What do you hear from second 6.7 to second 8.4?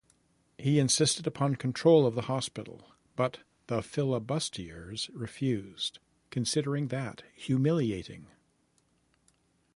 that humiliating.